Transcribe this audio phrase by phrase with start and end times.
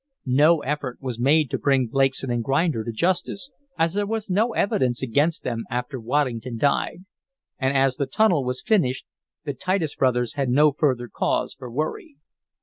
[0.25, 4.53] No effort was made to bring Blakeson & Grinder to justice, as there was no
[4.53, 7.05] evidence against them after Waddington died.
[7.59, 9.05] And, as the tunnel was finished,
[9.45, 12.17] the Titus brothers had no further cause for worry.